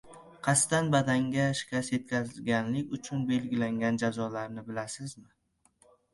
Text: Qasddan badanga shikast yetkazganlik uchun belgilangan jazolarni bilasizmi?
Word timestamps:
Qasddan 0.45 0.87
badanga 0.95 1.45
shikast 1.59 1.93
yetkazganlik 1.95 2.97
uchun 2.99 3.23
belgilangan 3.29 4.01
jazolarni 4.07 4.67
bilasizmi? 4.73 5.29